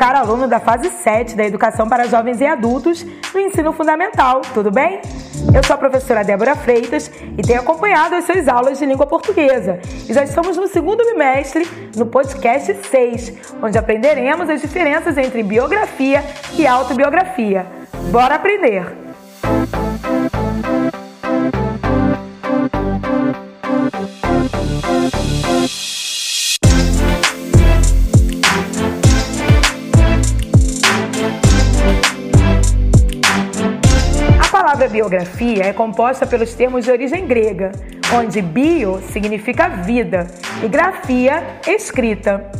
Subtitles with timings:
[0.00, 4.40] Oscar, aluno da fase 7 da Educação para Jovens e Adultos no Ensino Fundamental.
[4.54, 5.02] Tudo bem?
[5.54, 9.78] Eu sou a professora Débora Freitas e tenho acompanhado as suas aulas de língua portuguesa.
[10.08, 16.24] E já estamos no segundo bimestre, no podcast 6, onde aprenderemos as diferenças entre biografia
[16.56, 17.66] e autobiografia.
[18.10, 18.86] Bora aprender!
[34.88, 37.72] Biografia é composta pelos termos de origem grega,
[38.14, 40.26] onde bio significa vida
[40.62, 42.50] e grafia escrita.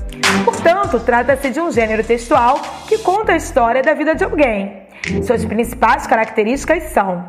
[0.45, 4.83] Portanto, trata-se de um gênero textual que conta a história da vida de alguém.
[5.23, 7.25] Suas principais características são: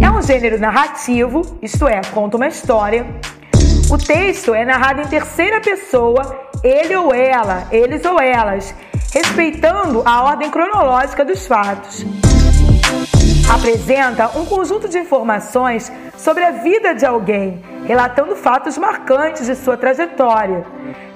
[0.00, 3.06] é um gênero narrativo, isto é, conta uma história.
[3.90, 8.74] O texto é narrado em terceira pessoa, ele ou ela, eles ou elas,
[9.12, 12.06] respeitando a ordem cronológica dos fatos
[13.52, 19.76] apresenta um conjunto de informações sobre a vida de alguém, relatando fatos marcantes de sua
[19.76, 20.64] trajetória.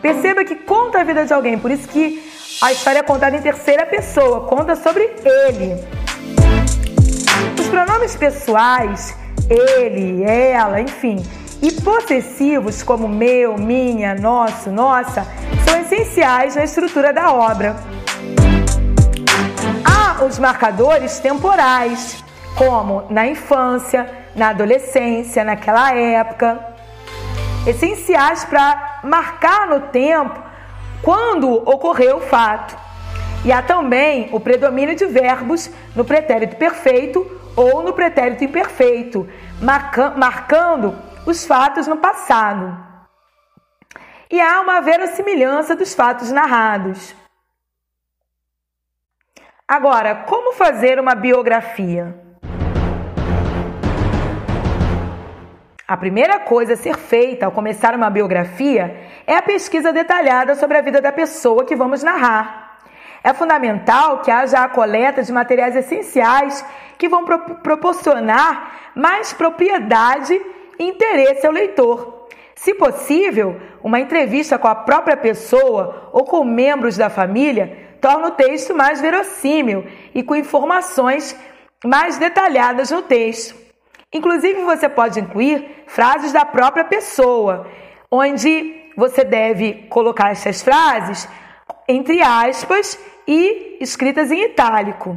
[0.03, 2.23] Perceba que conta a vida de alguém, por isso que
[2.61, 5.83] a história é contada em terceira pessoa, conta sobre ele.
[7.59, 9.17] Os pronomes pessoais,
[9.49, 11.25] ele, ela, enfim,
[11.63, 15.27] e possessivos como meu, minha, nosso, nossa,
[15.67, 17.77] são essenciais na estrutura da obra.
[20.23, 22.25] Os marcadores temporais,
[22.57, 26.59] como na infância, na adolescência, naquela época,
[27.67, 30.41] essenciais para marcar no tempo
[31.03, 32.77] quando ocorreu o fato.
[33.45, 39.29] E há também o predomínio de verbos no pretérito perfeito ou no pretérito imperfeito,
[40.17, 42.77] marcando os fatos no passado.
[44.31, 47.15] E há uma verossimilhança dos fatos narrados.
[49.67, 52.15] Agora, como fazer uma biografia?
[55.89, 58.95] A primeira coisa a ser feita ao começar uma biografia
[59.27, 62.79] é a pesquisa detalhada sobre a vida da pessoa que vamos narrar.
[63.23, 66.63] É fundamental que haja a coleta de materiais essenciais
[66.99, 70.39] que vão pro proporcionar mais propriedade
[70.79, 72.29] e interesse ao leitor.
[72.55, 78.33] Se possível, uma entrevista com a própria pessoa ou com membros da família torna o
[78.33, 81.35] texto mais verossímil e com informações
[81.83, 83.57] mais detalhadas no texto.
[84.13, 87.67] Inclusive, você pode incluir frases da própria pessoa,
[88.11, 91.27] onde você deve colocar essas frases
[91.89, 95.17] entre aspas e escritas em itálico.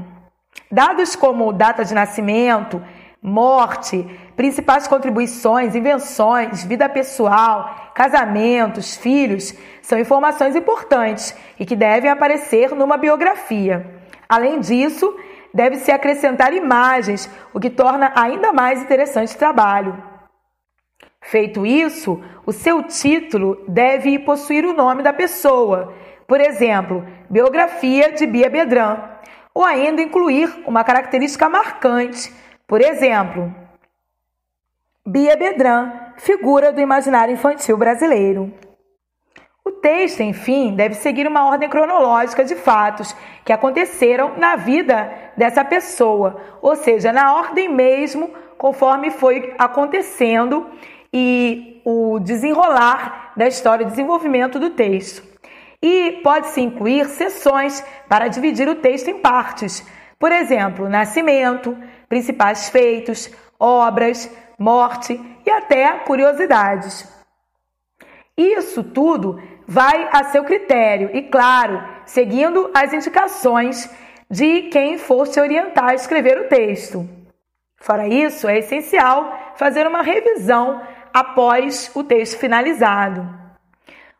[0.71, 2.81] Dados como data de nascimento,
[3.21, 4.05] morte,
[4.35, 12.97] principais contribuições, invenções, vida pessoal, casamentos, filhos, são informações importantes e que devem aparecer numa
[12.97, 13.85] biografia.
[14.29, 15.15] Além disso,
[15.53, 20.03] deve-se acrescentar imagens, o que torna ainda mais interessante o trabalho.
[21.21, 25.93] Feito isso, o seu título deve possuir o nome da pessoa,
[26.27, 28.97] por exemplo, biografia de Bia Bedran,
[29.53, 32.31] ou ainda incluir uma característica marcante,
[32.67, 33.53] por exemplo,
[35.05, 38.53] Bia Bedran, figura do imaginário infantil brasileiro.
[39.63, 45.63] O texto, enfim, deve seguir uma ordem cronológica de fatos que aconteceram na vida dessa
[45.63, 50.69] pessoa, ou seja, na ordem mesmo conforme foi acontecendo
[51.13, 55.23] e o desenrolar da história, o desenvolvimento do texto.
[55.81, 59.85] E pode-se incluir sessões para dividir o texto em partes.
[60.19, 61.77] Por exemplo, nascimento,
[62.09, 63.29] principais feitos,
[63.59, 67.07] obras, morte e até curiosidades.
[68.35, 73.89] Isso tudo vai a seu critério e, claro, seguindo as indicações
[74.29, 77.07] de quem for se orientar a escrever o texto.
[77.77, 80.81] Fora isso, é essencial fazer uma revisão
[81.13, 83.27] após o texto finalizado.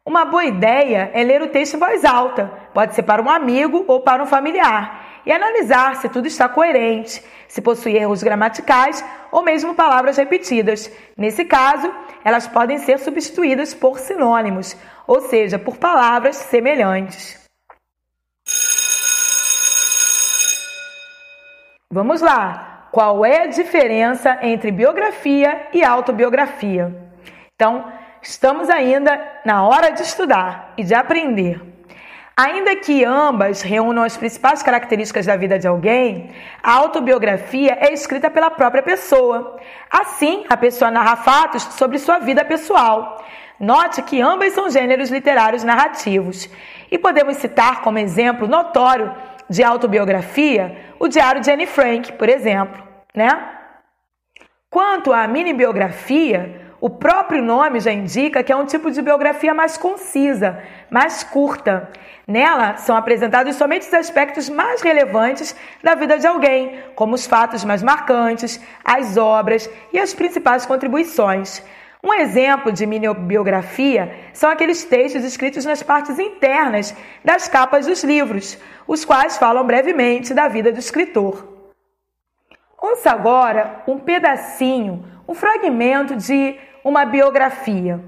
[0.06, 3.84] Uma boa ideia é ler o texto em voz alta, pode ser para um amigo
[3.88, 9.44] ou para um familiar, e analisar se tudo está coerente, se possui erros gramaticais ou
[9.44, 10.90] mesmo palavras repetidas.
[11.18, 11.94] Nesse caso,
[12.24, 14.76] elas podem ser substituídas por sinônimos
[15.06, 17.46] ou seja, por palavras semelhantes.
[21.92, 22.88] Vamos lá!
[22.90, 26.96] Qual é a diferença entre biografia e autobiografia?
[27.54, 27.92] Então,
[28.22, 31.67] estamos ainda na hora de estudar e de aprender.
[32.40, 36.30] Ainda que ambas reúnam as principais características da vida de alguém,
[36.62, 39.58] a autobiografia é escrita pela própria pessoa.
[39.90, 43.26] Assim, a pessoa narra fatos sobre sua vida pessoal.
[43.60, 46.48] Note que ambas são gêneros literários narrativos.
[46.92, 49.16] E podemos citar como exemplo notório
[49.50, 52.84] de autobiografia o Diário de Anne Frank, por exemplo,
[53.16, 53.32] né?
[54.70, 59.54] Quanto à mini biografia, o próprio nome já indica que é um tipo de biografia
[59.54, 61.90] mais concisa, mais curta.
[62.28, 67.64] Nela são apresentados somente os aspectos mais relevantes da vida de alguém, como os fatos
[67.64, 71.64] mais marcantes, as obras e as principais contribuições.
[72.04, 76.96] Um exemplo de mini biografia são aqueles textos escritos nas partes internas
[77.26, 78.56] das capas dos livros,
[78.88, 81.57] os quais falam brevemente da vida do escritor.
[82.90, 88.00] Ouça agora um pedacinho, um fragmento de uma biografia.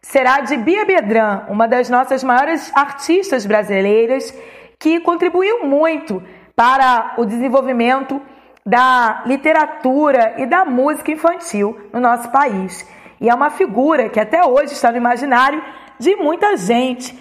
[0.00, 4.34] Será de Bia Bedran, uma das nossas maiores artistas brasileiras,
[4.78, 6.22] que contribuiu muito
[6.56, 8.22] para o desenvolvimento
[8.64, 12.88] da literatura e da música infantil no nosso país.
[13.20, 15.62] E é uma figura que até hoje está no imaginário
[15.98, 17.14] de muita gente,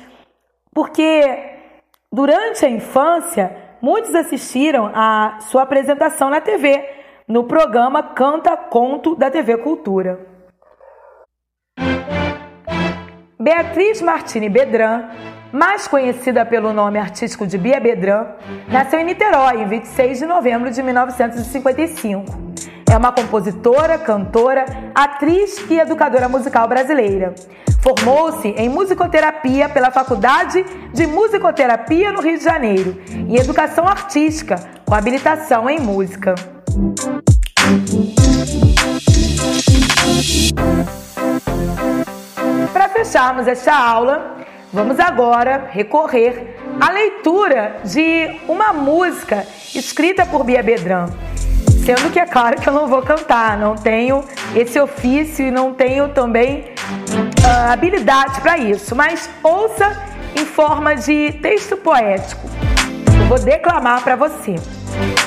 [0.74, 1.58] porque
[2.10, 6.84] durante a infância muitos assistiram a sua apresentação na TV,
[7.28, 10.20] no programa Canta Conto da TV Cultura.
[13.40, 15.10] Beatriz Martini Bedran,
[15.52, 18.28] mais conhecida pelo nome artístico de Bia Bedran,
[18.68, 22.26] nasceu em Niterói em 26 de novembro de 1955.
[22.92, 27.34] É uma compositora, cantora, atriz e educadora musical brasileira.
[27.82, 30.64] Formou-se em musicoterapia pela Faculdade
[30.94, 34.56] de Musicoterapia no Rio de Janeiro e educação artística
[34.86, 36.36] com habilitação em música.
[42.72, 44.38] Para fecharmos esta aula,
[44.72, 49.44] vamos agora recorrer à leitura de uma música
[49.74, 51.08] escrita por Bia Bedran.
[51.84, 54.24] Sendo que é claro que eu não vou cantar, não tenho
[54.56, 56.76] esse ofício e não tenho também
[57.52, 59.92] habilidade para isso, mas ouça
[60.36, 62.42] em forma de texto poético.
[63.20, 64.56] Eu vou declamar para você.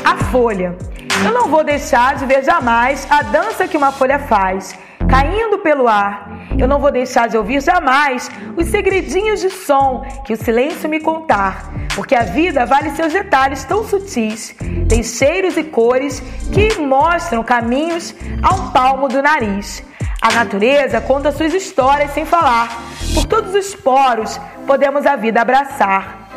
[0.04, 0.76] A folha.
[1.24, 4.74] Eu não vou deixar de ver jamais a dança que uma folha faz,
[5.08, 6.46] caindo pelo ar.
[6.58, 11.00] Eu não vou deixar de ouvir jamais os segredinhos de som que o silêncio me
[11.00, 14.54] contar, porque a vida vale seus detalhes tão sutis.
[14.88, 16.20] Tem cheiros e cores
[16.52, 19.82] que mostram caminhos a um palmo do nariz.
[20.24, 22.70] A natureza conta suas histórias sem falar.
[23.12, 26.30] Por todos os poros podemos a vida abraçar.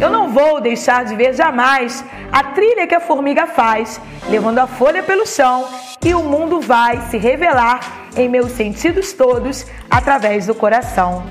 [0.00, 2.02] Eu não vou deixar de ver jamais
[2.32, 4.00] a trilha que a formiga faz,
[4.30, 5.68] levando a folha pelo chão,
[6.02, 7.80] e o mundo vai se revelar
[8.16, 11.26] em meus sentidos todos através do coração.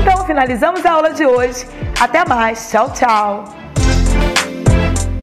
[0.00, 1.66] Então, finalizamos a aula de hoje.
[2.00, 2.70] Até mais.
[2.70, 3.59] Tchau, tchau.